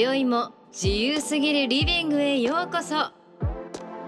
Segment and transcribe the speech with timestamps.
[0.00, 3.10] 今宵も自由すぎるリビングへようこそ。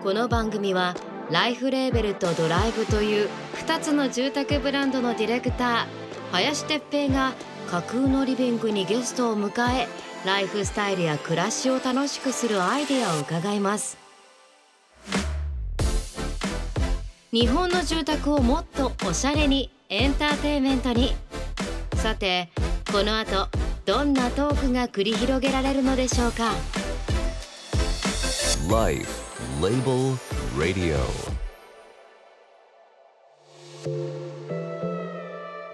[0.04, 0.94] この番組は
[1.32, 3.28] ライフレーベルとドライブという
[3.66, 7.32] 2つの住宅ブランドのディレクター林哲平が
[7.68, 9.88] 架空のリビングにゲストを迎え
[10.24, 13.98] ライフスタイルや暮らしを楽しくするアイデアを伺います。
[17.32, 21.16] 日本の住宅をもっとおしゃれにエンターテイメントに。
[21.96, 22.48] さて
[22.92, 23.48] この後
[23.90, 26.52] どんなトークが繰り広げられるのでしょうか
[28.70, 29.10] ？Life
[29.60, 30.16] Label
[30.56, 30.96] Radio.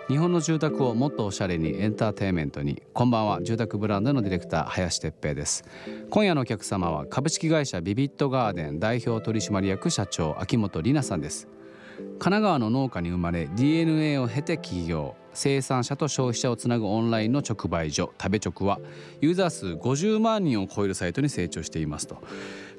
[0.08, 2.82] 日本の住宅をもっとおしゃれにエンターテインメントに。
[2.94, 3.42] こんばんは。
[3.42, 5.62] 住宅ブランドのディレクター林哲平です。
[6.08, 11.48] 今夜のお客様は株式会社ビビットガーデン代表取締役社長秋元里奈さんです
[11.96, 15.14] 神奈川の農家に生まれ DNA を経て起業。
[15.36, 18.80] 生産者と消費者をつなぐオンラインの直売所食べ直は
[19.20, 22.22] ユーザー数50万人を超えるサイトに成長していますと。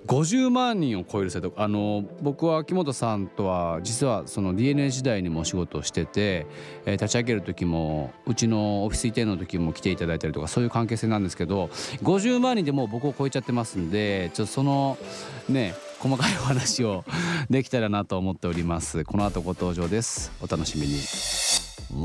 [0.08, 6.48] 50万人を超えるサイトあの僕は秋元さんとは実はその DNA 時代にもお仕事をしてて、
[6.86, 11.66] えー立ち上げる時もうちのオフィス移転の時も来ていただいたりとかそういう関係性なんですけど
[12.04, 14.98] 50万人でもう僕を超えちゃってますんでちょっとその
[15.50, 17.04] ね細かいお話を
[17.50, 19.04] できたらなと思っております。
[19.04, 20.32] この後ご登場です。
[20.42, 21.00] お楽しみに。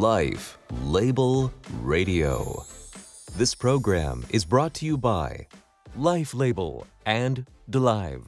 [0.01, 0.59] Life
[0.91, 1.51] Label
[1.85, 2.63] Radio.
[3.37, 5.47] This program is brought to you by
[5.99, 8.23] Life Label and Delive.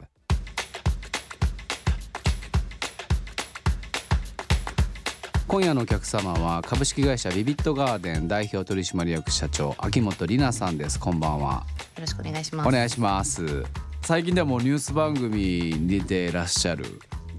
[5.47, 10.99] 今夜のお客様は株式会社ビビットガーデン代表取締役社長秋元里奈さんです。
[10.99, 11.65] こんばんは。
[11.97, 12.69] よろしくお願いします。
[12.69, 16.85] お願いします最近ではもうニュース番組に出てらっしゃる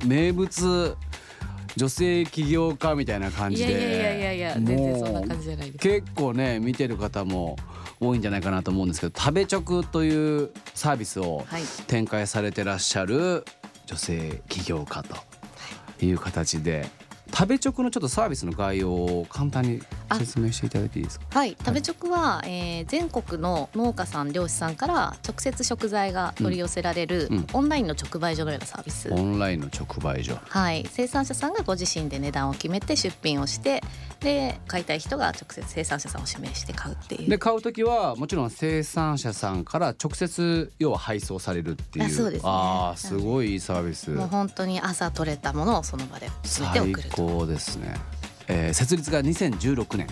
[0.03, 0.97] 名物
[1.75, 5.77] 女性起業家みたいな感じでいやいやいやいや全然そんな感じじゃないです。
[5.77, 7.55] 結構ね見てる方も
[7.99, 13.45] 多いんじゃないかなと思うんですけど食べ直というサービスをはい展開されてらっしゃる
[13.85, 15.15] 女性起業家と
[16.03, 16.87] いう形で
[17.33, 19.81] 食べ直のちょっとサービスの概要を簡単に
[20.17, 21.25] 説明していただいていいですか？
[21.31, 27.47] はい、食べ直は、えー全国の農家さん漁師さんから直接食材が取り寄せられる、うん。
[27.53, 29.11] オンラインの直売所のようなサービス。
[29.11, 30.37] オンラインの直売所。
[30.47, 33.81] はい、生産者さんがご自身で値段を決めて出品をして
[34.25, 37.29] で買いたい人が直接生産者さんを指名して買うっていう。
[37.29, 42.05] で買う時はもちろん生産者さんから直接要は配送されるっていう。
[42.05, 42.49] あそうですね。
[42.51, 44.09] あーすごいいいサービス。
[44.09, 47.15] もう本当に朝取れたものをその場で詰めて最送ると。
[47.15, 47.95] 高ですね、
[48.47, 50.07] えー設立が2016年。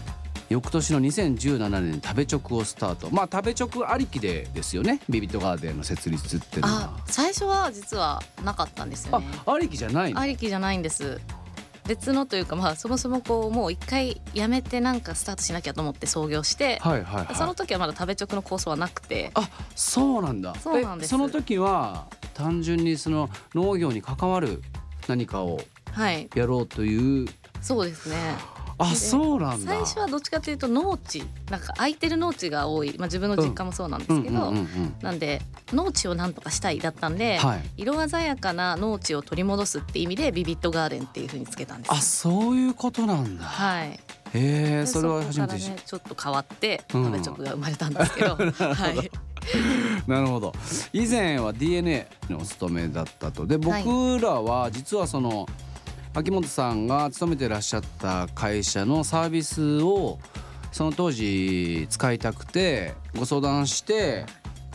[0.50, 3.09] 翌年の2017年に食べ直をスタート。
[3.09, 5.00] まあ食べ直ありきでですよね。
[5.09, 9.25] ビビットガーデンの設立っていうのあは最初は実はなかったんですよね。
[9.47, 10.19] あありきじゃないの？
[10.19, 11.19] ありきじゃないんです
[11.88, 17.35] 別のというかまあそもそもこうもう一回やめてなんかスタートしなきゃと思って創業して、はいはいはい。
[17.35, 19.31] その時はまだ食べ直の構想はなくて。
[19.33, 20.55] あそうなんだ。
[20.55, 21.07] そうなんです。
[21.07, 24.61] えその時は単純にその農業に関わる
[25.07, 25.59] 何かを
[25.91, 26.29] はい。
[26.35, 27.27] やろうという
[27.61, 28.15] そうですね
[28.78, 29.72] あでそうなんだ。
[29.72, 34.95] 最初はどっちかというと農地なんか空いてる農地が多い、まあ、自分の実家もそうなんですけど、うんうんうんうん。
[35.01, 35.41] なんで
[35.72, 37.63] 農地をなんとかしたいだったんで、はい。
[37.78, 41.94] 色鮮やかな農地を取り戻すって意味でビビットガーデンっていう風につけたんですよ。
[41.94, 43.44] あそういうことなんだ。
[43.44, 44.00] はい、へ
[44.33, 47.06] えでそれはこ初めてねちょっと変わってうん。
[47.06, 49.12] 食べ直が生まれたんですけど、 はい。
[50.07, 50.53] なるほど。
[50.94, 53.45] 以前は DNA にお勤めだったと。
[53.45, 55.47] で僕はいらは実はその
[56.16, 60.19] 秋元さんが勤めてらっしゃった会社のサービスを
[60.72, 64.25] その当時使いたくてご相談して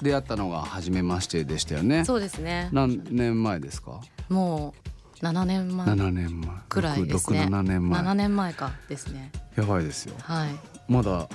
[0.02, 2.04] 出会ったのが初めましてでしたよね。
[2.04, 2.68] そうですね。
[2.72, 4.00] 何年前ですか？
[4.28, 4.87] もう
[5.22, 5.86] 7年前。
[5.86, 6.50] 7年前。
[6.68, 8.00] くらいですね67年前。
[8.02, 8.52] 7年前。
[8.54, 9.30] かですね。
[9.56, 10.14] やばいですよ。
[10.22, 10.78] はい。
[10.88, 11.28] まだ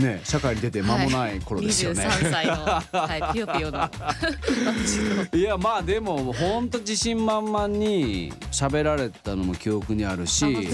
[0.00, 3.90] ね社会に出て間もない頃ですよね、23歳の、はい、ピヨピヨの。
[5.34, 10.68] いやまあでも本当自信満々に喋られたのも記憶にあるし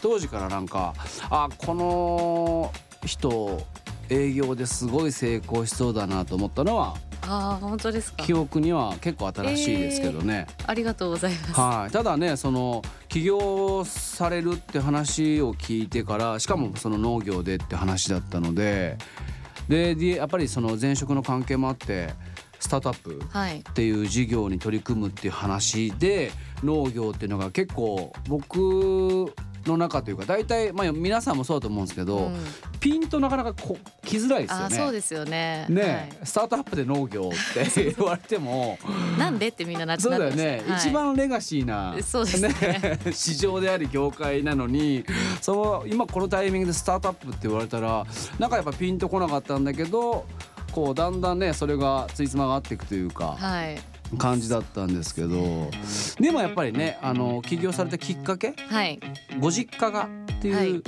[0.00, 0.94] 当時からなんか
[1.28, 2.72] あこの
[3.04, 3.66] 人
[4.10, 6.96] 営業ですごい成功しそうだなと思ったのは
[7.26, 8.22] ああ本当ですか。
[8.22, 11.52] 記憶には結構新しいですけどね、ありがとうございます。
[11.60, 18.98] はい、ただねその起業されるって話を聞いてからしかもその農業でって話だったので
[19.68, 22.10] ででやっぱりその前職の関係もあって
[22.60, 23.58] スタートアップはい。
[23.60, 26.30] っていう事業に取り組むっていう話で
[26.62, 29.32] 農業っていうのが結構僕
[29.66, 32.36] の中というか大体まあ皆さんもそうだと思うんですけど、うん。
[32.80, 34.76] ピンとなかなかこ来づらいですよね。
[34.76, 35.66] そうですよね。
[35.68, 38.70] ね、スタートアップで農業って 言われても。
[38.82, 40.78] はい、なんでってみんななっちそうゃだよね、はい。
[40.78, 45.04] 一番レガシーな、そうですね市場であり業界なのに
[45.40, 48.06] その今このタイミングでスタートアップって言われたら
[48.38, 50.26] なんかやっぱピンとこなかったんだけど
[50.72, 53.36] こうだんだんねそれがついつまが合っていくというか。
[53.38, 55.70] はい感じだったんですけど
[56.20, 58.54] でもやっぱりねあの起業されたきっかけ？
[58.68, 59.00] はい。
[59.40, 60.70] ご実家がってはい。
[60.70, 60.82] いう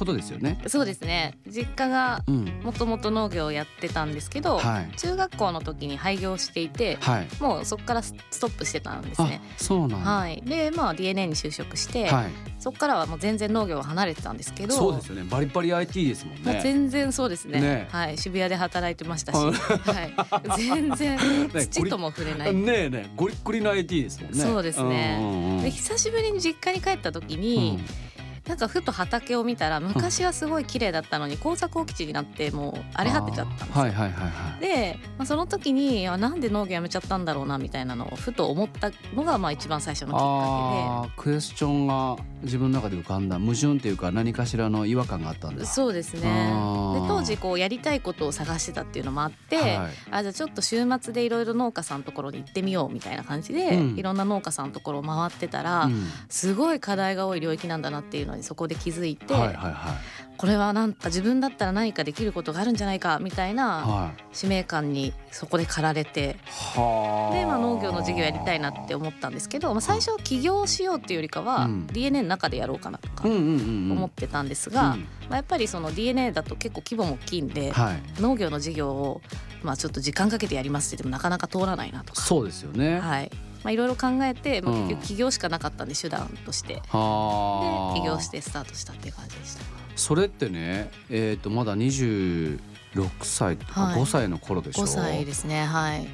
[0.00, 0.58] ことですよね。
[0.66, 1.38] そうですね。
[1.46, 2.44] 実家がうん。
[2.64, 4.90] もともと農業をやってたんですけど、はい。
[4.96, 7.28] 中学校の時に廃業していてはい。
[7.38, 9.42] もうそこからストップしてたんですあね。
[9.58, 9.96] そうなんだ。
[9.98, 12.30] はい、でまあ DNA に就職して、はい。
[12.58, 15.24] そこからはもう全然農業を離れてたんですけどそうですよね。
[15.30, 16.60] バリバリ IT ですもんまあ、ね。
[16.62, 17.60] 全然そうですね。
[17.60, 17.88] ね。
[17.90, 21.18] はい、渋谷で働いてましたし、ははい、 全然
[21.52, 22.54] ね土とも触れない。
[22.54, 24.38] ねえねえゴリッゴリの IT ですもんね。
[24.42, 25.18] そうですね。
[25.20, 25.62] うんうんうん。
[25.62, 27.78] で久しぶりに実家に帰った時に、
[28.50, 33.80] なんかふと畑を見たら昔はすごい綺麗だったのに耕作放棄地になってもう荒れ果てちゃったんですよ。
[33.80, 34.60] はいはいはいはい。
[34.60, 46.20] で、まあ、その時にあなんで農業やめちゃったんだろうなみたいなのをふと思ったのがまあ一番最初のきっかああクエスチョンが自分の中で浮かんだ矛盾っていうか何かしらの違和感があったんでそうですね。
[46.22, 46.26] で
[47.06, 49.76] 当時こうやりたいことを探してたっていうのもあって、はい。
[50.10, 53.98] あじゃあちょっと週末でいろいろ農家さんのところに行ってみようみたいな感じで、うん。
[53.98, 56.06] いろんな農家さんのところを回ってたら、うん。
[56.28, 59.34] すごい課題が多い領域なんだなっていうのにそこで気づいて、
[60.36, 64.22] これはなんか自分だったら何かできることがあるんじゃないかみたいなはい。
[64.32, 67.34] 使命感にそこで駆られてはあ。
[67.36, 73.24] で、まあ、農業の事業やりたいなって思ったんですけど、まあ、最初起業しようっていうよりかは、うん DNA の中でやろうかなとか。
[73.28, 78.20] 思ってたんですが、うんまあ、やっぱりその DNA だと結構規模も大きいんで、はい。
[78.20, 79.20] 農業の事業を
[79.62, 82.98] まあちょっと時間かけてやりますって言ってもなかなか通らないなとか、そうですよね。
[82.98, 86.74] はいまあ、いろいろ考えて、まあ、うん結局起業しかなかったんで手段として。
[86.74, 87.98] ではあ。
[87.98, 89.62] 起業してスタートしたっていう感じでした。
[89.96, 92.58] それってね、えっ、とまだ26
[93.22, 96.06] 歳とかはい5歳の頃でしょ？5歳ですねはい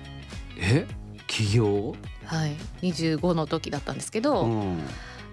[0.58, 0.86] え、
[1.26, 1.94] 起業？
[2.24, 4.78] はい25の時だったんですけど、うん。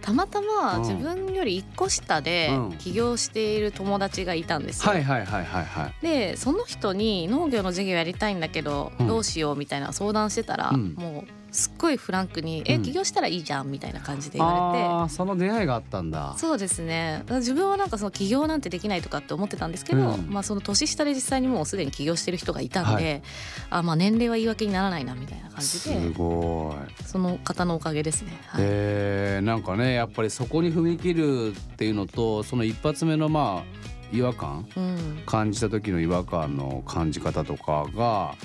[0.01, 4.91] たまたまうん自分より1個下でうん起業している友達がいたんですよ。
[4.91, 5.93] はいはいはいはいはい。
[6.05, 14.83] でその人に農業の授業やりたいんだけどうんどうしようみたいな相談してたら、うんもうすっごいフランクに「うんえ起業したらいいじゃん」みたいな感じで言われて。
[14.83, 16.33] ああ、その出会いがあったんだ。
[16.37, 23.21] そうですね自分はなんかその起業なんてできないとかって思ってたんですけど、うんまあ、その年下で実際にもうすでに起業してる人がいたんで、
[23.69, 27.03] はあまあ年齢は言い訳にならないなみたいな感じすでごい。
[27.03, 28.31] その方のおかげですね。
[28.47, 34.65] はいえー、なんかねやっぱりそこに踏み切るっていうのとその一発目のまあ違和感？
[34.77, 35.23] うん。
[35.25, 38.35] 感じた時の違和感の感じ方とかが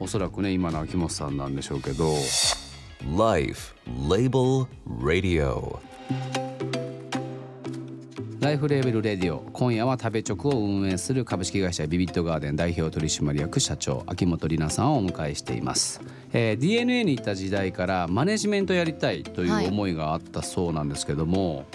[0.00, 2.14] おそらくね今の秋元さんなんでしょうけど。
[3.16, 3.74] Life
[4.08, 4.66] Label
[5.00, 5.78] Radio.
[8.48, 9.40] ライフレーベルレディオ。
[9.52, 16.00] 今夜は食べチョクを運営する株式会社ビビットガーデン代表取締役社長秋元里奈さんをお迎えしています、
[16.32, 21.66] えー DNA に行った時代からマネジメントやりたいという思いがあったそうなんですけども、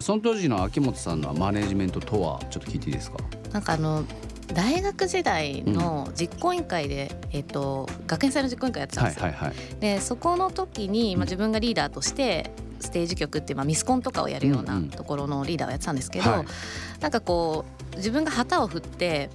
[0.00, 3.16] その当時の秋元さんのマネジメントとはちょっと聞いていいですか？
[3.54, 4.04] なんかあの
[4.48, 9.22] 大学時代の実行委員会で、えっと学園祭の実行委員会やってたんですよ。
[9.22, 9.80] はいはいはい。
[9.80, 14.90] でそこの時に、まあ、自分がリーダーとしてステージ局っていう、まあ、ミスコンとかをやるようなうんうん。
[14.90, 16.46] ところのリーダーをやってたんですけど、はい。
[17.00, 19.30] なんかこう自分が旗を振って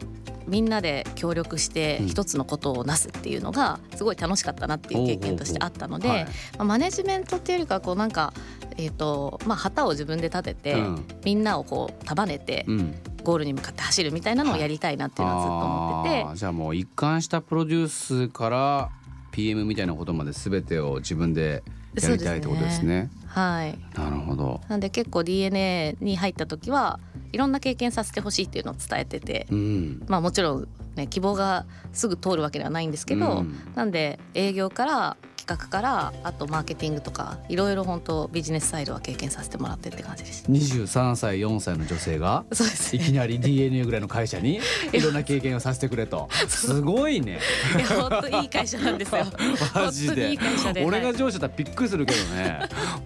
[0.48, 2.08] みんなで協力してうん。
[2.08, 8.34] 一つのことをなすっていうのがすごい楽しかったなっていう経験としてあったので、はいまあ、マネジメントっていうよりかはこうなんか、
[8.78, 11.06] えーとまあ、旗を自分で立てて、うん。
[11.24, 12.96] みんなをこう束ねてうん。
[13.24, 16.38] ゴールに向かって走るみたいなのをやりたいなっていうのはずっと思ってて。
[16.40, 18.90] じゃあもう一貫したプロデュースから
[19.32, 21.64] PM みたいなことまで全てを自分で
[22.02, 23.10] やりたいってことですね。
[23.28, 24.62] はいなるほど。
[24.68, 27.00] なんで結構 DNA に入った時は
[27.32, 30.04] いろんな経験させてほしいっていうのを伝えてて、うん。
[30.08, 40.46] まあもちろんね希望がすぐ通るわけではないんですけど、うんなんで営業から企画からあとマーケティングとかいろいろ本当ビジネスサイドは経験させてもらってって感じです。
[40.50, 43.04] 23歳4歳の女性がそうですね。
[43.04, 44.62] いきなり DNA ぐらいの会社に
[44.94, 47.40] いろんな経験をさせてくれとすごいね
[47.78, 49.26] いや本当いい会社なんですよ。
[49.76, 50.86] マジでいい会社で。
[50.86, 52.60] 俺がはい上司だったらびっくりするけどね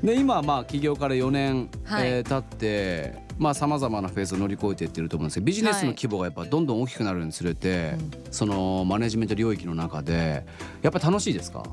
[0.04, 7.94] で今はまあ起業から4年、はいえー経ってまあさまざまなフェーズを乗り越えていってると思うんですけどビジネスの規模がやっぱどんどん大きくなるにつれて、
[8.32, 10.44] そのマネジメント領域の中で
[10.82, 11.64] やっぱり楽しいですか？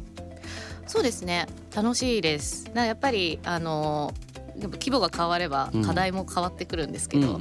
[0.86, 2.70] そうですね楽しいです。
[2.74, 4.12] なやっぱりあの
[4.56, 5.84] でも規模が変わればうん。
[5.84, 7.38] 課題も変わってくるんですけど、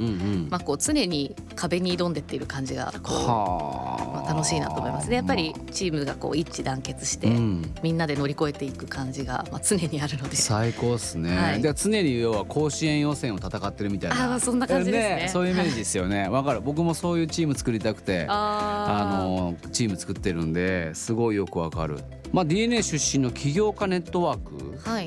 [0.49, 5.09] まあこう常に壁に挑んでっている感じがまあ、楽しいなと思います。
[5.09, 7.73] でやっぱりチームがこう一致団結して、うん。
[7.83, 10.35] みんなで乗り越えていく感じが、まあ、常にあるので。
[10.35, 11.61] 最高っすね、はい。
[11.61, 14.25] で常に要は甲子園予選を戦ってるみたいな。
[14.25, 15.29] あまあそんな感じですね。
[15.31, 16.27] そういうイメージですよね。
[16.29, 16.61] わかる。
[16.61, 21.99] 僕もそういうチーム作りたくてああのチーム作ってるんですごいよくわかる、
[22.31, 24.53] まあ、DNA 出身の起業家ネットワーク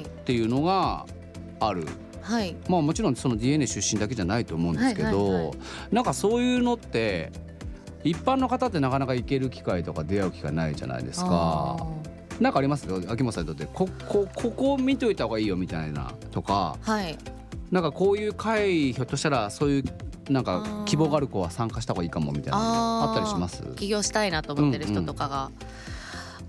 [0.08, 1.06] っていうのが
[1.60, 1.86] ある。
[2.22, 2.56] はい。
[2.68, 5.56] まあもちろんその DNA 出身だけじゃないと思うんですけど、はいはいはい。
[5.92, 7.32] なんかそういうのって
[8.04, 11.86] 一般の方ってなかなか行ける機会とか出会う機会ないじゃないですか。
[12.40, 12.86] なんかあります？
[13.08, 13.66] 秋元さんにとって。
[13.72, 16.76] ここここ見といた方がいいよみたいなとか。
[16.82, 17.16] はい。
[17.70, 19.84] なんかこういう会ひょっとしたらそういう
[20.32, 23.62] なんか希望がある子は参加した方がいいかもみたいなのあったりします？
[23.76, 25.50] 起業したいなと思ってる人とかが、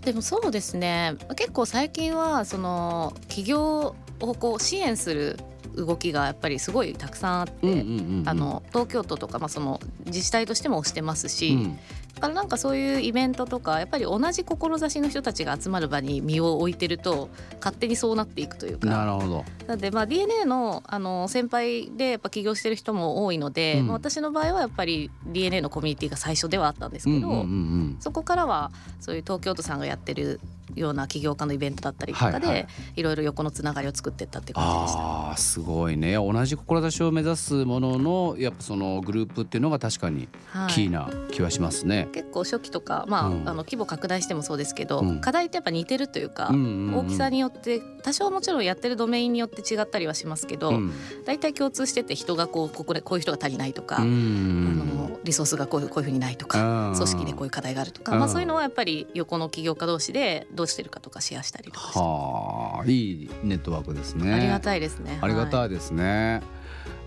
[0.02, 1.16] でもそうですね。
[1.36, 5.38] 結構最近はその起業をこう支援する
[5.76, 8.24] 動きがやっぱりすごいたくさんあって、うんうんうんうん。
[8.26, 11.80] あの東京都とか、まあ、その自治体としてもしてますし、うん。
[12.16, 18.90] だからなんかそういうイベントとかやっぱり同じ志の人たちが集まる場に身を置いてると勝手にそうなっていくというか。
[18.90, 19.46] なるほど。
[19.68, 23.88] なのでまあ DNA のあの先輩でやっぱ起業してる人も多いので、うん。
[23.88, 27.98] まあ私の場合はやっぱり DNA のコミュニティが最初ではあったんですけど、うんうんうんうん。
[28.00, 30.40] そこからはそういう東京都さんがやってる
[30.76, 32.68] ような起業家のイベントだったりとかで、はいはい。
[32.96, 35.00] いろいろ横のつながりを作っていったっていう感じでした。
[35.00, 36.16] あーすごいね。
[36.16, 40.74] 同じ志を目指すもののやっぱそのグループっていうのが確かにはい。
[40.74, 42.10] キーな気はしますね。
[42.12, 43.50] 結構初期とか、まあうん。
[43.50, 45.22] あの規模拡大してもそうですけど、うん。
[45.22, 46.98] 課題ってやっぱ似てるというか、うんうんうん。
[46.98, 50.92] 大きさによって多少もちろんやってるドメインによって違ったりはしますけど、うん。
[51.26, 56.96] 大体共通してて人がこうここでこういう人が足りないとか、うあんのリソースがこういうこういうふうにないとか、うん。
[56.96, 58.20] 組織でこういう課題があるとか、うん。
[58.20, 64.34] まあ、そういうのはやっぱり横の起業家同士でどうしてるかとかシェアしたりとかして、はあいいネットワークですね。
[64.34, 65.20] ありがたいですね。
[65.22, 66.42] ありがはたいですね。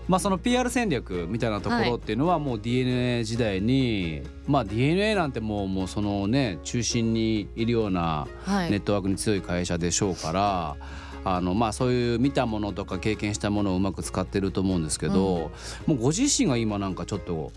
[0.07, 10.75] まあその PR 戦略みたいなところっていうのはもう DNA 時代に、まあ DNA なんてもうもうそのね中心にいるようなはいネットワークに強い会社でしょうから。
[11.23, 15.51] あのまあそういう見たものとか経験したものをうまく使ってると思うんですけど、
[15.85, 17.51] もうご自身が今なんかちょっと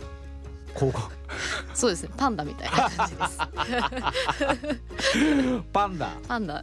[0.75, 3.39] こうそうですねパンダみたいな感じです。
[5.73, 6.57] パンダパンダ。
[6.57, 6.61] う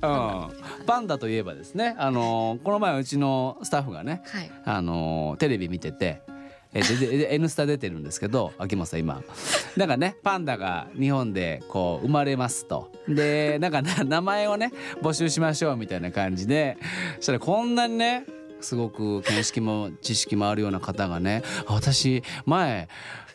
[0.84, 4.52] ん、パンダといえばですねあのこの前うちのスタッフがねはい。
[4.66, 6.22] あのテレビ見てて。
[6.74, 9.22] えででで N スタ出てるんですけど秋元さん今
[9.76, 16.78] なんかねパンダが日本でこう生まれますとでなんかな名前をね募集しましょうみたいな感じで
[17.18, 18.26] そしたらこんなにね
[18.62, 22.88] すごく見識も知識もあるような方がね「あ私前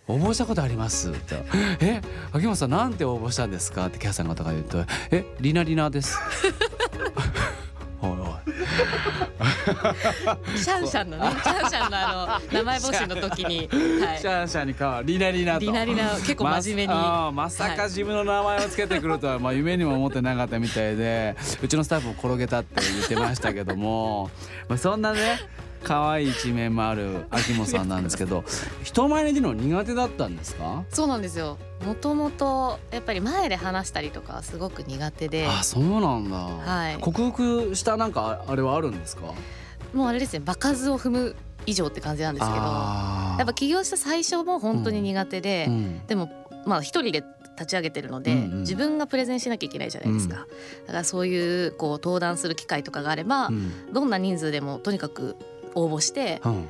[0.08, 1.42] 応募したことあります」って
[1.80, 2.00] 「え
[2.32, 6.18] 秋元さんなんて応募したんですか?」ってキャスターの方が言うと「えリナリナです」
[8.02, 8.16] おいおい。
[10.56, 13.68] シャンシャンのね、シャンシャンのあの名前募集の時に、
[14.04, 14.18] はい。
[14.18, 14.26] シ。
[14.26, 15.60] ャンシャンに変わるリナリナと。
[15.60, 16.98] リナリナ結構真面目に。
[17.00, 24.30] ままさか自分の名前をつけてくるとは、まあ夢にも思ってなかったみたいでうちのスタッフも転げたって言ってましたけども、
[24.68, 25.38] まあ、そんなね
[25.86, 28.44] 可愛い一面もある秋元さんなんですけど
[28.82, 30.84] 人前に出るの苦手だったんですか？
[30.90, 31.58] そうなんですよ。
[31.84, 36.98] もともとやっぱり前で話したりとかはすごく苦手で、あそうなんだ、はい。
[37.00, 39.32] 克服したなんかあれはあるんですか？
[39.94, 46.30] もうあれですね、場数を踏む以上って感じなんですけど、やっぱ起業した最初も本当に苦手で、うんでも
[46.66, 47.22] まあ一人で
[47.58, 48.60] 立ち上げてるので、うんうん。
[48.60, 50.34] 自分がプレゼンしなきゃいけないじゃないですか。
[50.34, 50.42] だ
[50.88, 53.92] からそういうこう登壇する機会とかがあれば、うん。
[53.92, 55.36] どんな人数でもとにかく
[55.76, 56.66] 応募してうん。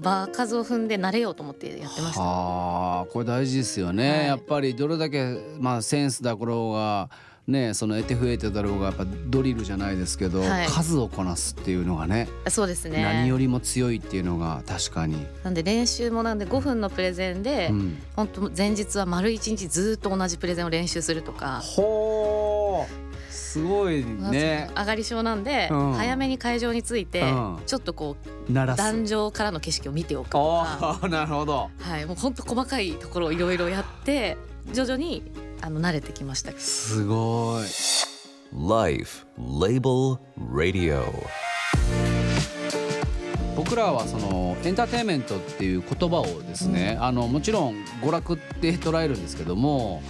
[0.00, 2.22] 場数を踏んで慣れようと思ってやってました。
[2.22, 4.26] はあこれ大事ですよね、はい。
[4.26, 7.10] やっぱりどれだけまあセンスだろうが
[7.48, 10.66] ねその得て増えてだろうがやっぱドリルじゃないですけど、はい。
[10.68, 13.02] 数をこなすっていうのがねそうですね。
[13.02, 21.60] 何よりも強いっていうのが確かに、なんで練習もなんで5分のプレゼンで、うん、本当前日は丸一日ずっと同じプレゼンを練習するとか。
[21.62, 24.70] ほうすごいね。
[24.76, 25.92] 上がり症なんで、うん。
[25.94, 27.58] 早めに会場に着いて、うん。
[27.66, 28.16] ちょっとこ
[28.48, 31.70] う壇上からの景色を見ておくとか、ああ なるほど。
[31.78, 34.36] はい、もう本当細かいところをいろいろやって
[34.72, 35.22] 徐々に
[35.60, 36.52] あの慣れてきました。
[36.52, 37.66] すごい。
[38.52, 40.18] Life Label
[40.52, 41.04] Radio.
[43.56, 50.02] 僕らはそのエンターテインメントっていう言葉をですね、あのもちろん娯楽って捉えるんですけども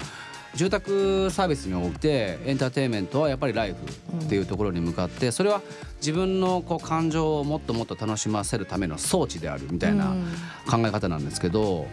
[0.55, 5.63] 住宅サービスにおいてエンターテインメントはやっぱりライフっていうところに向かってそれは
[5.99, 10.25] 自分のこう感情をもっともっと楽しませるための装置であるみたいなうん。
[10.69, 11.87] 考え方なんですけど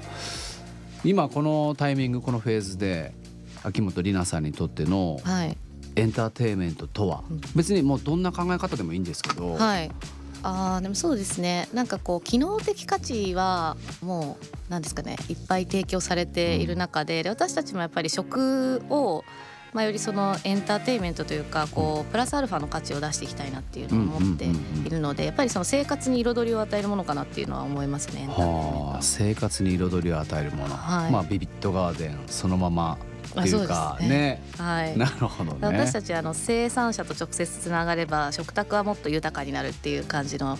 [1.03, 3.13] 今このタイミングこのフェーズで
[3.63, 5.57] 秋元里奈さんにとってのはい、
[5.95, 7.23] エンターテインメントとは？
[7.55, 9.91] 別にもうどんな考え方でもいいんですけど、はい
[10.44, 11.67] あーでもそうですね。
[11.74, 14.38] なんかこう機能的価値はも
[14.70, 19.24] うなんですかねいっぱい提供されている中で,、で私たちもやっぱり食を、
[19.74, 28.27] まあ、よりそのエンターテインメントというかこうプラスアルファの価値を出していきたいなっていうのを思っているのでやっぱりその生活に彩りを与えるものかなっていうのは思いますね。
[28.29, 31.12] はあ、生活に彩りを与えるもの、はい。
[31.12, 34.17] まあビビットガーデンそのままっていうかあそうですね。
[34.17, 34.41] ね。
[34.57, 34.98] はい。
[34.98, 35.60] なるほどね。
[35.62, 40.57] 私たちあの生産者と直接つながれば食卓はもっと豊かになるっていう感じの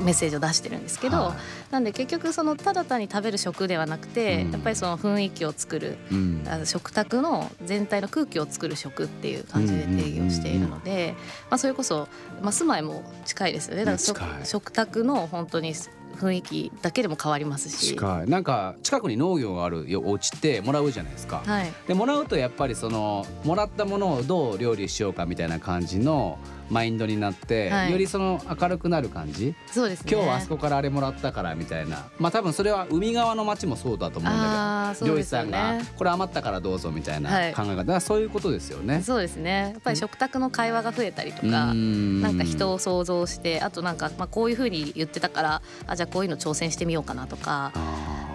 [0.00, 1.34] メッセージを出してるんですけど、は
[1.70, 1.72] い。
[1.72, 4.52] なんで結局そのただ単に食べる食ではなくて、うん。
[4.52, 6.44] やっぱりその雰囲気を作るうん。
[6.46, 11.14] あの食卓の全体の空気を作る食っていう感じで定義をしているので、
[11.50, 12.08] まあ、それこそ、
[12.42, 13.84] まあ、住まいも近いですよね。
[13.84, 15.74] だから食卓の本当に
[16.16, 17.94] 雰囲気だけでも変わりますし。
[17.94, 21.42] 近いなんか近くに農業があるよお家ってもらうじゃないですか。
[21.44, 26.38] はいでもらうとやっぱりそのもらったものをどう料理しようかみたいな感じの
[26.70, 27.92] マインドになって、はい。
[27.92, 29.54] よりその明るくなる感じ。
[29.66, 30.12] そうですね。
[30.12, 32.08] 今日はあそこからあれもらったからみたいな。
[32.18, 37.54] まあ多分それは海側の町もそうだと思うんだけど、漁師そうですよさんがねこれ余ったからどうぞみたいなはい。
[37.54, 39.02] 考え方、だからそういうことですよね。
[39.02, 39.70] そうですね。
[39.72, 47.72] やっぱり食卓の会話が増えたりとか、ななんか人を想像してあとなんか、まあ、こういうふうに言ってたからあじゃあこういうの挑戦してみようかなとか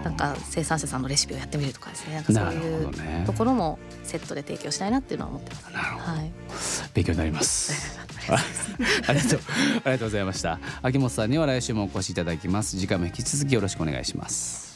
[0.04, 2.16] なんか生産者さんのレシピをやってみるとかですね。
[2.16, 5.72] なんかそういうところもセットで提供したいなっていうのは思ってます。
[5.72, 6.18] なるほど。
[6.18, 6.32] はい、
[6.94, 8.00] 勉強になります。
[9.08, 10.60] ありがとうありがとうございました。
[10.82, 12.78] 秋元さんには来週もお越しいただきます。
[12.78, 14.71] 次回も引き続きよろしくお願いします。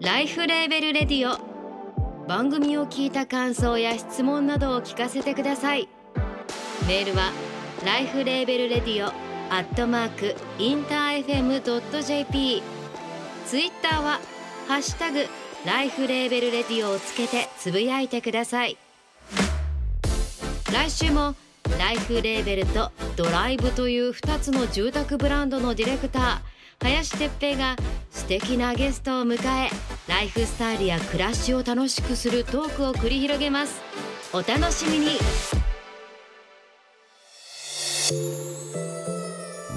[0.00, 1.36] LIFE LABEL Radio。
[2.28, 5.88] 番組を聞いた感想や質問などを聞かせてください。
[6.86, 7.32] メールは
[7.84, 9.08] LIFE LABEL Radio。
[9.52, 12.62] アットマークインター FM.jp
[13.46, 14.20] ツイッターは
[14.68, 15.26] ハッシュタグ
[15.66, 18.76] LIFE LABEL Radio をつけてつぶやいてください。
[20.72, 21.34] 来週も
[21.76, 27.76] LIFE LABEL と Dolive という2つの住宅ブランドのディレクター林哲平が
[28.10, 29.70] 素敵なゲストを迎え
[30.08, 33.80] ライフスタイルや暮らしを楽しくするトークを繰り広げます
[34.32, 35.18] お楽しみに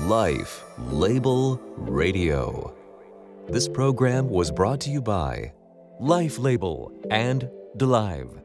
[0.07, 2.73] Life Label Radio.
[3.47, 5.53] This program was brought to you by
[5.99, 8.40] Life Label and DeLive.